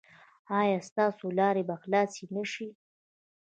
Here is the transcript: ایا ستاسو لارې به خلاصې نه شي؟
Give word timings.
ایا 0.61 0.79
ستاسو 0.89 1.25
لارې 1.39 1.63
به 1.67 1.75
خلاصې 1.81 2.25
نه 2.35 2.43
شي؟ 2.51 2.67